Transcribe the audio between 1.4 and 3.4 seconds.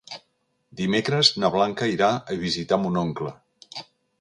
na Blanca irà a visitar mon oncle.